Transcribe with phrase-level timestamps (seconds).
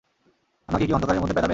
[0.69, 1.49] আমাকে কি অন্ধকারের মধ্যে প্যাঁদাবেন?